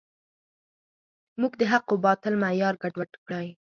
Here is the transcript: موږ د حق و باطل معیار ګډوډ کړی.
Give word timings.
موږ 1.39 1.51
د 1.61 1.63
حق 1.71 1.87
و 1.93 2.01
باطل 2.05 2.33
معیار 2.43 2.73
ګډوډ 2.81 3.11
کړی. 3.25 3.47